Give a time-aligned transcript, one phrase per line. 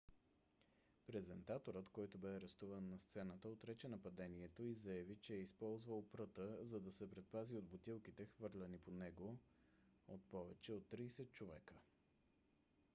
[1.07, 6.79] презентаторът който бе арестуван на сцената отрече нападението и заяви че е използвал пръта за
[6.79, 9.37] да се предпази от бутилките хвърляни по него
[10.07, 11.73] от повече от тридесет човека